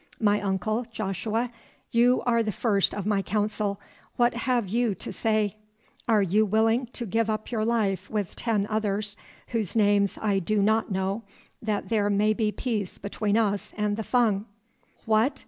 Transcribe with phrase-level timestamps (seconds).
[0.19, 1.51] My uncle, Joshua,
[1.91, 3.79] you are the first of my Council,
[4.15, 5.57] what have you to say?
[6.07, 9.15] Are you willing to give up your life with ten others
[9.49, 11.21] whose names I do not know,
[11.61, 14.45] that there may be peace between us and the Fung?"
[15.05, 15.39] "What?"